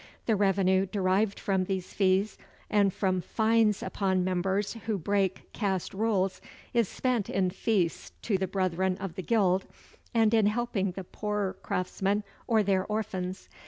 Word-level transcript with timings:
The 0.25 0.35
revenue 0.35 0.87
derived 0.87 1.39
from 1.39 1.65
these 1.65 1.93
fees, 1.93 2.39
and 2.71 2.91
from 2.91 3.21
fines 3.21 3.83
upon 3.83 4.23
members 4.23 4.73
who 4.87 4.97
break 4.97 5.53
caste 5.53 5.93
rules, 5.93 6.41
is 6.73 6.89
spent 6.89 7.29
in 7.29 7.51
feasts 7.51 8.11
to 8.23 8.35
the 8.39 8.47
brethren 8.47 8.97
of 8.97 9.13
the 9.13 9.21
guild, 9.21 9.65
and 10.11 10.33
in 10.33 10.47
helping 10.47 10.93
the 10.93 11.03
poorer 11.03 11.53
craftsmen 11.61 12.23
or 12.47 12.63
their 12.63 12.83
orphans. 12.83 13.47